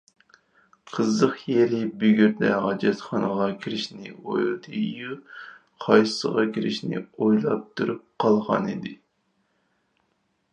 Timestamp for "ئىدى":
8.73-8.97